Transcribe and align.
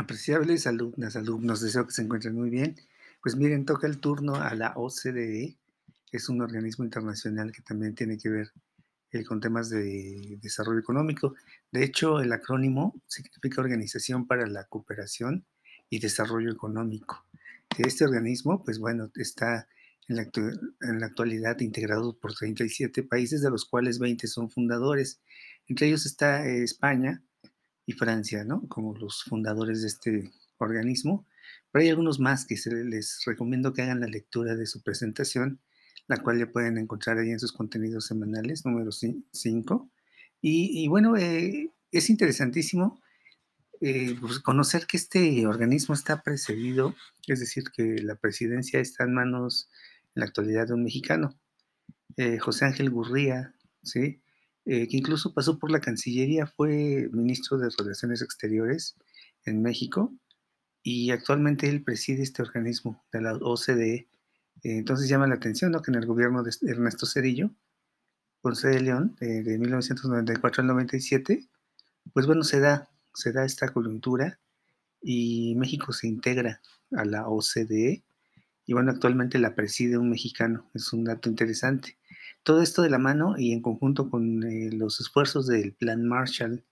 Apreciables 0.00 0.66
alumnas, 0.66 1.14
alumnos, 1.14 1.60
deseo 1.60 1.86
que 1.86 1.92
se 1.92 2.00
encuentren 2.00 2.34
muy 2.34 2.48
bien. 2.48 2.74
Pues 3.22 3.36
miren, 3.36 3.66
toca 3.66 3.86
el 3.86 3.98
turno 3.98 4.36
a 4.36 4.54
la 4.54 4.72
OCDE, 4.74 5.58
es 6.10 6.28
un 6.30 6.40
organismo 6.40 6.86
internacional 6.86 7.52
que 7.52 7.60
también 7.60 7.94
tiene 7.94 8.16
que 8.16 8.30
ver 8.30 8.50
eh, 9.12 9.24
con 9.24 9.42
temas 9.42 9.68
de 9.68 10.38
desarrollo 10.40 10.80
económico. 10.80 11.34
De 11.70 11.84
hecho, 11.84 12.18
el 12.18 12.32
acrónimo 12.32 12.98
significa 13.08 13.60
Organización 13.60 14.26
para 14.26 14.46
la 14.46 14.64
Cooperación 14.64 15.44
y 15.90 15.98
Desarrollo 15.98 16.50
Económico. 16.50 17.26
Este 17.76 18.06
organismo, 18.06 18.64
pues 18.64 18.78
bueno, 18.78 19.10
está 19.16 19.68
en 20.08 20.16
la, 20.16 20.22
en 20.80 20.98
la 20.98 21.06
actualidad 21.08 21.60
integrado 21.60 22.18
por 22.18 22.32
37 22.32 23.02
países, 23.02 23.42
de 23.42 23.50
los 23.50 23.66
cuales 23.66 23.98
20 23.98 24.26
son 24.28 24.50
fundadores. 24.50 25.20
Entre 25.68 25.88
ellos 25.88 26.06
está 26.06 26.46
eh, 26.46 26.62
España, 26.62 27.22
y 27.90 27.92
Francia, 27.92 28.44
¿no? 28.44 28.66
Como 28.68 28.96
los 28.96 29.24
fundadores 29.24 29.82
de 29.82 29.88
este 29.88 30.32
organismo. 30.58 31.26
Pero 31.70 31.82
hay 31.82 31.88
algunos 31.90 32.20
más 32.20 32.46
que 32.46 32.56
se 32.56 32.72
les 32.72 33.22
recomiendo 33.26 33.72
que 33.72 33.82
hagan 33.82 34.00
la 34.00 34.06
lectura 34.06 34.54
de 34.54 34.66
su 34.66 34.82
presentación, 34.82 35.60
la 36.06 36.18
cual 36.18 36.38
ya 36.38 36.50
pueden 36.50 36.78
encontrar 36.78 37.18
ahí 37.18 37.30
en 37.30 37.40
sus 37.40 37.52
contenidos 37.52 38.06
semanales, 38.06 38.64
número 38.64 38.90
5. 38.92 39.90
Y, 40.42 40.88
bueno, 40.88 41.16
eh, 41.16 41.70
es 41.92 42.10
interesantísimo 42.10 43.00
eh, 43.80 44.16
pues, 44.20 44.38
conocer 44.38 44.86
que 44.86 44.96
este 44.96 45.46
organismo 45.46 45.94
está 45.94 46.22
precedido, 46.22 46.94
es 47.26 47.40
decir, 47.40 47.64
que 47.74 48.02
la 48.02 48.14
presidencia 48.14 48.80
está 48.80 49.04
en 49.04 49.14
manos 49.14 49.68
en 50.14 50.20
la 50.20 50.26
actualidad 50.26 50.68
de 50.68 50.74
un 50.74 50.84
mexicano, 50.84 51.38
eh, 52.16 52.38
José 52.38 52.66
Ángel 52.66 52.90
Gurría, 52.90 53.54
¿sí? 53.82 54.22
Eh, 54.66 54.88
que 54.88 54.96
incluso 54.96 55.32
pasó 55.32 55.58
por 55.58 55.70
la 55.70 55.80
Cancillería, 55.80 56.46
fue 56.46 57.08
ministro 57.12 57.58
de 57.58 57.70
Relaciones 57.76 58.22
Exteriores 58.22 58.94
en 59.44 59.62
México 59.62 60.12
y 60.82 61.10
actualmente 61.10 61.68
él 61.68 61.82
preside 61.82 62.22
este 62.22 62.42
organismo 62.42 63.02
de 63.12 63.22
la 63.22 63.34
OCDE. 63.34 63.94
Eh, 63.94 64.08
entonces 64.62 65.08
llama 65.08 65.26
la 65.26 65.36
atención 65.36 65.72
que 65.72 65.90
en 65.90 65.96
el 65.96 66.06
gobierno 66.06 66.42
de 66.42 66.52
Ernesto 66.62 67.06
Cedillo, 67.06 67.50
Ponce 68.42 68.68
de 68.68 68.80
León, 68.80 69.16
de 69.20 69.58
1994 69.58 70.62
al 70.62 70.68
97, 70.68 71.48
pues 72.12 72.26
bueno, 72.26 72.42
se 72.42 72.60
da, 72.60 72.88
se 73.14 73.32
da 73.32 73.44
esta 73.44 73.68
coyuntura 73.72 74.38
y 75.02 75.54
México 75.56 75.92
se 75.92 76.06
integra 76.06 76.60
a 76.92 77.04
la 77.04 77.28
OCDE 77.28 78.02
y 78.66 78.72
bueno, 78.72 78.92
actualmente 78.92 79.38
la 79.38 79.54
preside 79.54 79.98
un 79.98 80.10
mexicano, 80.10 80.70
es 80.74 80.92
un 80.92 81.04
dato 81.04 81.28
interesante. 81.28 81.98
Todo 82.42 82.62
esto 82.62 82.80
de 82.82 82.90
la 82.90 82.98
mano 82.98 83.34
y 83.36 83.52
en 83.52 83.60
conjunto 83.60 84.08
con 84.08 84.42
eh, 84.44 84.70
los 84.72 84.98
esfuerzos 85.00 85.46
del 85.46 85.74
Plan 85.74 86.06
Marshall, 86.06 86.64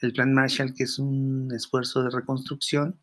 el 0.00 0.12
Plan 0.12 0.32
Marshall 0.32 0.74
que 0.74 0.84
es 0.84 0.98
un 0.98 1.50
esfuerzo 1.52 2.04
de 2.04 2.10
reconstrucción, 2.10 3.00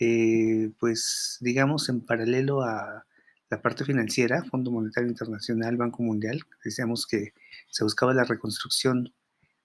eh, 0.00 0.70
pues 0.80 1.36
digamos 1.40 1.90
en 1.90 2.00
paralelo 2.00 2.62
a 2.62 3.04
la 3.50 3.60
parte 3.60 3.84
financiera, 3.84 4.42
Fondo 4.44 4.70
Monetario 4.70 5.10
Internacional, 5.10 5.76
Banco 5.76 6.02
Mundial, 6.02 6.40
decíamos 6.64 7.06
que 7.06 7.34
se 7.68 7.84
buscaba 7.84 8.14
la 8.14 8.24
reconstrucción 8.24 9.12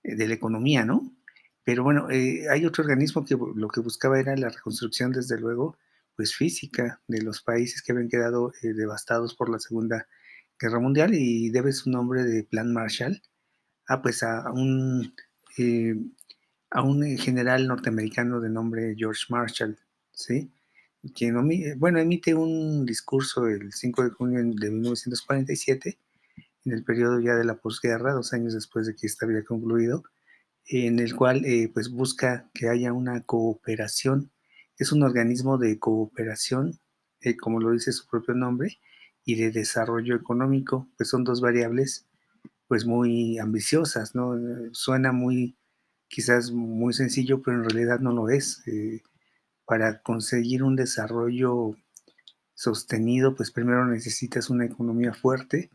eh, 0.03 0.15
de 0.15 0.27
la 0.27 0.33
economía, 0.33 0.83
¿no? 0.83 1.13
Pero 1.63 1.83
bueno, 1.83 2.07
hay 2.09 2.65
otro 2.65 2.83
organismo 2.83 3.25
que 3.25 3.35
lo 3.35 3.67
que 3.67 3.81
buscaba 3.81 4.19
era 4.19 4.35
la 4.37 4.47
reconstrucción, 4.47 5.11
desde 5.11 5.37
luego, 5.37 5.77
pues 6.15 6.33
física 6.33 7.01
de 7.07 7.21
los 7.21 7.41
países 7.41 7.81
que 7.81 7.91
habían 7.91 8.07
quedado 8.07 8.53
devastados 8.61 9.35
por 9.35 9.49
la 9.49 9.59
Segunda 9.59 10.07
Guerra 10.59 10.79
Mundial 10.79 11.13
y 11.13 11.49
debe 11.49 11.71
su 11.71 11.89
nombre 11.89 12.23
de 12.23 12.43
Plan 12.43 12.73
Marshall 12.73 13.21
a, 13.87 14.01
pues 14.01 14.23
a 14.23 14.51
un, 14.51 15.13
eh, 15.57 15.95
a 16.71 16.81
un 16.81 17.17
general 17.17 17.67
norteamericano 17.67 18.39
de 18.39 18.49
nombre 18.49 18.95
George 18.97 19.25
Marshall, 19.29 19.77
¿sí? 20.11 20.51
Quien, 21.15 21.35
bueno, 21.79 21.99
emite 21.99 22.33
un 22.33 22.85
discurso 22.85 23.47
el 23.47 23.71
5 23.71 24.03
de 24.03 24.09
junio 24.09 24.39
de 24.39 24.71
1947, 24.71 25.97
en 26.65 26.71
el 26.71 26.83
periodo 26.83 27.19
ya 27.19 27.35
de 27.35 27.45
la 27.45 27.55
posguerra, 27.55 28.13
dos 28.13 28.33
años 28.33 28.53
después 28.53 28.87
de 28.87 28.95
que 28.95 29.07
esta 29.07 29.25
había 29.25 29.43
concluido, 29.43 30.03
en 30.65 30.99
el 30.99 31.15
cual 31.15 31.45
eh, 31.45 31.69
pues 31.73 31.89
busca 31.89 32.49
que 32.53 32.67
haya 32.67 32.91
una 32.91 33.23
cooperación. 33.23 34.31
Es 34.77 34.91
un 34.91 35.03
organismo 35.03 35.57
de 35.57 35.79
cooperación, 35.79 36.79
eh, 37.21 37.37
como 37.37 37.59
lo 37.59 37.71
dice 37.71 37.91
su 37.93 38.05
propio 38.07 38.33
nombre, 38.33 38.79
y 39.27 39.35
de 39.35 39.51
desarrollo 39.51 40.15
económico, 40.15 40.87
pues 40.95 41.09
son 41.09 41.25
dos 41.25 41.41
variables 41.41 42.07
pues 42.69 42.85
muy 42.85 43.37
ambiciosas, 43.39 44.15
¿no? 44.15 44.37
Suena 44.71 45.11
muy, 45.11 45.57
quizás 46.07 46.51
muy 46.51 46.93
sencillo, 46.93 47.41
pero 47.41 47.57
en 47.57 47.69
realidad 47.69 47.99
no 47.99 48.13
lo 48.13 48.29
es. 48.29 48.65
Eh, 48.67 49.01
para 49.65 50.01
conseguir 50.01 50.63
un 50.63 50.77
desarrollo 50.77 51.75
sostenido, 52.53 53.35
pues 53.35 53.51
primero 53.51 53.85
necesitas 53.85 54.49
una 54.49 54.63
economía 54.63 55.13
fuerte. 55.13 55.71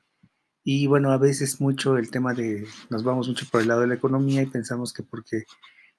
Y 0.65 0.87
bueno, 0.87 1.13
a 1.13 1.19
veces 1.19 1.61
mucho 1.61 1.99
el 1.99 2.11
tema 2.11 2.33
de, 2.33 2.67
nos 2.89 3.05
vamos 3.05 3.29
mucho 3.29 3.45
por 3.53 3.61
el 3.61 3.69
lado 3.69 3.83
de 3.83 3.89
la 3.89 3.97
economía 3.97 4.41
y 4.41 4.47
pensamos 4.47 4.95
que 4.95 5.03
porque 5.03 5.45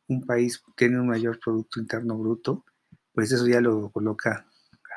un 0.07 0.25
país 0.25 0.63
tiene 0.75 0.99
un 0.99 1.07
mayor 1.07 1.39
Producto 1.39 1.79
Interno 1.79 2.17
Bruto, 2.17 2.65
pues 3.13 3.31
eso 3.31 3.45
ya 3.45 3.61
lo 3.61 3.91
coloca 3.91 4.47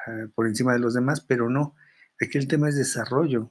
ah, 0.06 0.26
por 0.34 0.46
encima 0.46 0.72
de 0.72 0.78
los 0.78 0.94
demás, 0.94 1.20
pero 1.20 1.50
no. 1.50 1.74
Aquí 2.20 2.38
el 2.38 2.48
tema 2.48 2.68
es 2.68 2.76
desarrollo. 2.76 3.50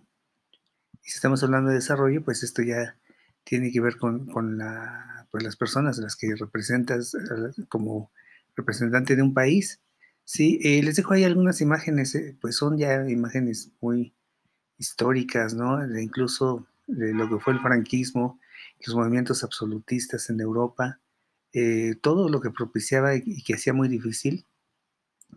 Y 1.03 1.09
si 1.09 1.15
estamos 1.15 1.43
hablando 1.43 1.69
de 1.69 1.75
desarrollo, 1.75 2.23
pues 2.23 2.43
esto 2.43 2.61
ya 2.63 2.97
tiene 3.43 3.71
que 3.71 3.79
ver 3.79 3.97
con, 3.97 4.27
la, 4.57 5.27
pues 5.29 5.43
las 5.43 5.55
personas 5.55 5.99
a 5.99 6.01
las 6.01 6.15
que 6.15 6.35
representas 6.35 7.15
como 7.69 8.11
representante 8.55 9.15
de 9.15 9.21
un 9.21 9.33
país. 9.33 9.81
Sí, 10.23 10.59
eh, 10.63 10.81
les 10.81 10.95
dejo 10.95 11.13
ahí 11.13 11.23
algunas 11.23 11.61
imágenes, 11.61 12.15
eh, 12.15 12.35
pues 12.41 12.55
son 12.55 12.77
ya 12.77 13.07
imágenes 13.07 13.71
muy 13.81 14.15
históricas, 14.79 15.53
¿no? 15.53 15.85
incluso 15.99 16.67
de 16.87 17.13
lo 17.13 17.29
que 17.29 17.39
fue 17.43 17.53
el 17.53 17.59
franquismo, 17.59 18.39
los 18.85 18.95
movimientos 18.95 19.43
absolutistas 19.43 20.29
en 20.31 20.41
Europa, 20.41 20.99
eh, 21.53 21.95
todo 22.01 22.27
lo 22.29 22.41
que 22.41 22.49
propiciaba 22.49 23.15
y 23.15 23.43
que 23.43 23.53
hacía 23.53 23.73
muy 23.73 23.87
difícil 23.87 24.45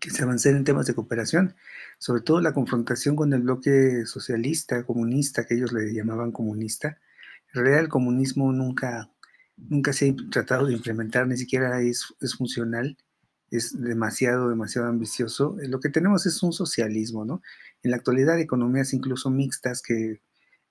que 0.00 0.10
se 0.10 0.22
avancen 0.22 0.56
en 0.56 0.64
temas 0.64 0.86
de 0.86 0.94
cooperación, 0.94 1.54
sobre 1.98 2.22
todo 2.22 2.40
la 2.40 2.52
confrontación 2.52 3.16
con 3.16 3.32
el 3.32 3.42
bloque 3.42 4.06
socialista, 4.06 4.84
comunista, 4.84 5.46
que 5.46 5.54
ellos 5.54 5.72
le 5.72 5.92
llamaban 5.92 6.32
comunista. 6.32 6.98
En 7.52 7.60
realidad 7.60 7.80
el 7.80 7.88
comunismo 7.88 8.52
nunca, 8.52 9.10
nunca 9.56 9.92
se 9.92 10.10
ha 10.10 10.30
tratado 10.30 10.66
de 10.66 10.74
implementar, 10.74 11.26
ni 11.26 11.36
siquiera 11.36 11.80
es, 11.80 12.14
es 12.20 12.36
funcional, 12.36 12.96
es 13.50 13.80
demasiado, 13.80 14.48
demasiado 14.48 14.88
ambicioso. 14.88 15.56
Lo 15.62 15.80
que 15.80 15.88
tenemos 15.88 16.26
es 16.26 16.42
un 16.42 16.52
socialismo, 16.52 17.24
¿no? 17.24 17.42
En 17.82 17.90
la 17.90 17.96
actualidad 17.96 18.38
economías 18.38 18.92
incluso 18.92 19.30
mixtas 19.30 19.82
que, 19.82 20.20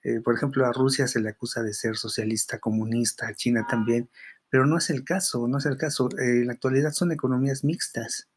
eh, 0.03 0.21
por 0.21 0.35
ejemplo, 0.35 0.65
a 0.65 0.73
Rusia 0.73 1.07
se 1.07 1.19
le 1.19 1.29
acusa 1.29 1.63
de 1.63 1.73
ser 1.73 1.97
socialista, 1.97 2.59
comunista, 2.59 3.27
a 3.27 3.33
China 3.33 3.65
también, 3.69 4.09
pero 4.49 4.65
no 4.65 4.77
es 4.77 4.89
el 4.89 5.03
caso, 5.03 5.47
no 5.47 5.57
es 5.57 5.65
el 5.65 5.77
caso. 5.77 6.09
Eh, 6.19 6.41
en 6.41 6.47
la 6.47 6.53
actualidad 6.53 6.91
son 6.91 7.11
economías 7.11 7.63
mixtas 7.63 8.29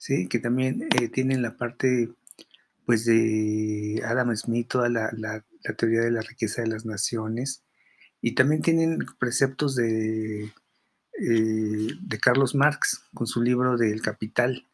¿sí? 0.00 0.28
que 0.28 0.38
también 0.38 0.88
eh, 0.98 1.08
tienen 1.08 1.42
la 1.42 1.56
parte 1.56 2.10
pues 2.86 3.04
de 3.04 4.02
Adam 4.04 4.34
Smith, 4.34 4.66
toda 4.68 4.88
la, 4.88 5.44
teoría 5.76 6.00
de 6.00 6.10
la 6.10 6.22
riqueza 6.22 6.62
de 6.62 6.68
las 6.68 6.84
naciones, 6.84 7.62
y 8.20 8.34
también 8.34 8.62
tienen 8.62 8.98
preceptos 9.20 9.76
de, 9.76 10.44
eh, 10.44 11.88
de 12.00 12.18
Carlos 12.18 12.54
Marx 12.56 13.04
con 13.14 13.26
su 13.28 13.42
libro 13.42 13.76
del 13.76 14.02
Capital, 14.02 14.66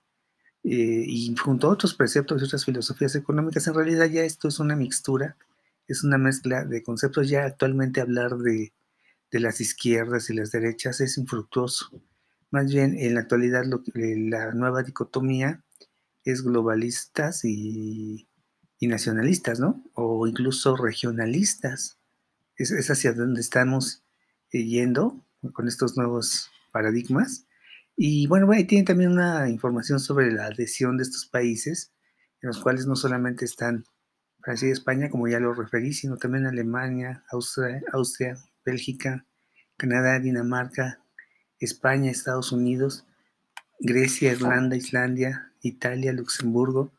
eh, 0.63 1.05
y 1.07 1.35
junto 1.37 1.67
a 1.67 1.73
otros 1.73 1.95
preceptos 1.95 2.41
y 2.41 2.45
otras 2.47 2.65
filosofías 2.65 3.15
económicas, 3.17 3.67
en 3.67 3.75
realidad 3.75 4.07
ya 4.07 4.23
esto 4.23 4.49
es 4.49 4.61
una 4.61 4.77
mixtura, 4.77 5.37
es 5.89 6.05
una 6.05 6.19
mezcla 6.19 6.65
de 6.65 6.83
conceptos, 6.83 7.29
ya 7.29 7.45
actualmente 7.45 8.01
hablar 8.01 8.39
de, 8.39 8.73
de 9.31 9.41
las 9.41 9.61
izquierdas 9.61 10.31
y 10.31 10.35
las 10.35 10.53
derechas 10.53 11.01
es 11.01 11.19
infructuoso 11.19 12.01
más 12.51 12.73
bien, 12.73 12.97
en 12.99 13.15
la 13.15 13.21
actualidad, 13.21 13.65
lo 13.65 13.83
la 13.95 14.53
nueva 14.53 14.83
dicotomía 14.83 15.65
es 16.25 16.43
globalistas 16.43 17.45
y, 17.45 18.29
nacionalistas, 18.81 19.59
¿no? 19.59 19.83
O 19.95 20.27
incluso 20.27 20.77
regionalistas. 20.77 21.99
Es, 22.57 22.91
hacia 22.91 23.13
donde 23.13 23.41
estamos 23.41 24.05
eh, 24.53 24.65
yendo 24.65 25.25
con 25.53 25.69
estos 25.69 25.97
nuevos 25.97 26.51
paradigmas. 26.73 27.47
Y 27.97 28.27
bueno, 28.27 28.51
ahí 28.53 28.65
tienen 28.65 28.85
también 28.85 29.13
una 29.13 29.49
información 29.49 30.01
sobre 30.01 30.31
la 30.33 30.47
adhesión 30.47 30.97
de 30.97 31.03
estos 31.03 31.27
países, 31.27 31.93
en 32.43 32.49
los 32.49 32.61
cuales 32.61 32.87
no 32.87 32.97
solamente 32.97 33.45
están 33.45 33.85
Francia 34.41 34.69
y 34.69 34.73
España, 34.73 35.11
como 35.11 35.29
ya 35.29 35.41
lo 35.41 35.55
referí, 35.55 35.93
sino 35.93 36.17
también 36.17 36.47
Alemania, 36.47 37.25
Austria, 37.31 37.83
Austria 37.93 38.37
Bélgica, 38.65 39.27
Canadá, 39.77 40.19
Dinamarca, 40.21 41.01
España, 41.61 42.11
Estados 42.11 42.53
Unidos, 42.53 43.07
Grecia, 43.79 44.33
Irlanda, 44.33 44.77
Islandia, 44.77 45.53
Italia, 45.63 46.13
Luxemburgo, 46.13 46.93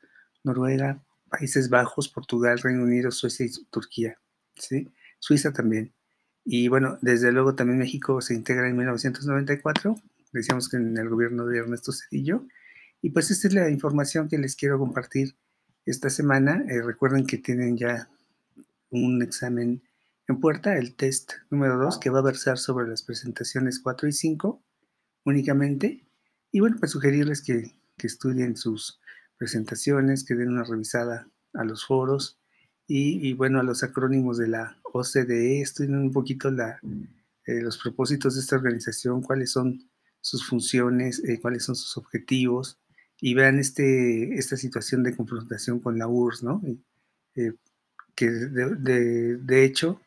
Noruega, 0.43 1.03
Países 1.29 1.69
Bajos, 1.69 2.09
Portugal, 2.09 2.59
Reino 2.59 2.83
Unido, 2.83 3.11
Suecia 3.11 3.45
y 3.45 3.51
Turquía. 3.69 4.17
¿sí? 4.55 4.89
Suiza 5.19 5.51
también. 5.51 5.93
Y 6.45 6.67
bueno, 6.67 6.97
desde 7.01 7.31
luego 7.31 7.55
también 7.55 7.79
México 7.79 8.21
se 8.21 8.33
integra 8.33 8.67
en 8.67 8.77
1994 8.77 10.01
decíamos 10.31 10.69
que 10.69 10.77
en 10.77 10.97
el 10.97 11.09
gobierno 11.09 11.45
de 11.45 11.59
Ernesto 11.59 11.91
Cedillo. 11.91 12.45
Y 13.01 13.11
pues 13.11 13.31
esta 13.31 13.47
es 13.47 13.53
la 13.53 13.69
información 13.69 14.27
que 14.27 14.37
les 14.37 14.55
quiero 14.55 14.79
compartir 14.79 15.35
esta 15.85 16.09
semana. 16.09 16.63
Eh, 16.69 16.81
recuerden 16.81 17.25
que 17.25 17.37
tienen 17.37 17.77
ya 17.77 18.09
un 18.89 19.21
examen 19.21 19.81
en 20.27 20.39
puerta, 20.39 20.77
el 20.77 20.95
test 20.95 21.33
número 21.49 21.77
2, 21.77 21.99
que 21.99 22.09
va 22.09 22.19
a 22.19 22.23
versar 22.23 22.57
sobre 22.57 22.87
las 22.87 23.03
presentaciones 23.03 23.79
4 23.79 24.07
y 24.07 24.11
5 24.11 24.63
únicamente. 25.23 26.05
Y 26.51 26.59
bueno, 26.59 26.77
pues 26.79 26.91
sugerirles 26.91 27.41
que, 27.41 27.75
estudien 27.97 28.55
sus 28.55 28.99
presentaciones, 29.37 30.23
que 30.23 30.35
den 30.35 30.49
una 30.49 30.63
revisada 30.63 31.27
a 31.53 31.63
los 31.63 31.85
foros 31.85 32.39
y, 32.87 33.33
bueno, 33.33 33.59
a 33.59 33.63
los 33.63 33.83
acrónimos 33.83 34.37
de 34.37 34.47
la 34.47 34.79
OCDE, 34.93 35.61
estudien 35.61 35.95
un 35.95 36.11
poquito 36.11 36.51
la, 36.51 36.79
eh, 37.45 37.61
los 37.61 37.77
propósitos 37.77 38.35
de 38.35 38.41
esta 38.41 38.55
organización, 38.55 39.21
cuáles 39.23 39.51
son 39.51 39.89
sus 40.21 40.47
funciones, 40.47 41.23
eh, 41.23 41.39
cuáles 41.41 41.63
son 41.63 41.75
sus 41.75 41.97
objetivos 41.97 42.79
y 43.19 43.33
vean 43.33 43.59
este, 43.59 44.37
esta 44.37 44.57
situación 44.57 45.03
de 45.03 45.15
confrontación 45.15 45.79
con 45.79 45.97
la 45.97 46.07
URSS, 46.07 46.43
¿no? 46.43 46.61
Eh, 47.35 47.53
que 48.15 48.29
de, 48.29 49.63
hecho, 49.63 50.01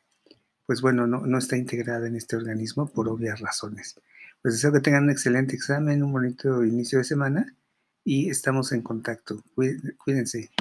pues 0.71 0.83
bueno, 0.83 1.05
no, 1.09 1.27
no 1.27 1.37
está 1.37 1.57
integrada 1.57 2.07
en 2.07 2.15
este 2.15 2.37
organismo 2.37 2.87
por 2.87 3.09
obvias 3.09 3.41
razones. 3.41 3.97
Pues 4.41 4.55
deseo 4.55 4.71
que 4.71 4.79
tengan 4.79 5.03
un 5.03 5.11
excelente 5.11 5.57
examen, 5.57 6.01
un 6.05 6.13
bonito 6.13 6.65
inicio 6.65 6.99
de 6.99 7.05
semana 7.05 7.57
y 8.05 8.31
estamos 8.31 8.71
en 8.71 8.83
contacto. 8.83 9.43
Cuídense. 9.57 10.53